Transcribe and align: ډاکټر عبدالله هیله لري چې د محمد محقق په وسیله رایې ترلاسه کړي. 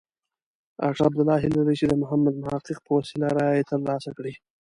ډاکټر 0.79 1.03
عبدالله 1.07 1.37
هیله 1.43 1.57
لري 1.61 1.75
چې 1.79 1.85
د 1.87 1.93
محمد 2.01 2.35
محقق 2.43 2.77
په 2.83 2.91
وسیله 2.97 3.27
رایې 3.39 3.63
ترلاسه 3.71 4.09
کړي. 4.17 4.33